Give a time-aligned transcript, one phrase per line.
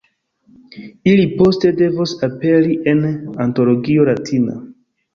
[1.11, 3.07] Ili poste devos aperi en
[3.49, 4.61] Antologio Latina.